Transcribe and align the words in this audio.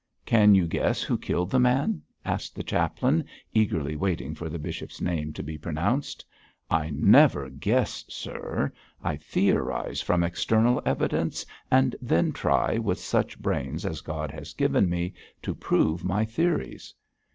'Can 0.25 0.55
you 0.55 0.65
guess 0.65 1.03
who 1.03 1.15
killed 1.15 1.51
the 1.51 1.59
man?' 1.59 2.01
asked 2.25 2.55
the 2.55 2.63
chaplain, 2.63 3.23
eagerly 3.53 3.95
waiting 3.95 4.33
for 4.33 4.49
the 4.49 4.57
bishop's 4.57 4.99
name 4.99 5.31
to 5.33 5.43
be 5.43 5.59
pronounced. 5.59 6.25
'I 6.71 6.89
never 6.89 7.49
guess, 7.51 8.03
sir. 8.09 8.71
I 9.03 9.17
theorise 9.17 10.01
from 10.01 10.23
external 10.23 10.81
evidence, 10.87 11.45
and 11.69 11.95
then 12.01 12.31
try, 12.31 12.79
with 12.79 12.97
such 12.99 13.39
brains 13.39 13.85
as 13.85 14.01
God 14.01 14.31
has 14.31 14.55
given 14.55 14.89
me, 14.89 15.13
to 15.43 15.53
prove 15.53 16.03
my 16.03 16.25
theories.' 16.25 16.95